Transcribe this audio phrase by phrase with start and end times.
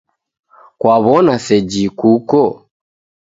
[0.79, 2.41] Kwaw'ona seji kuko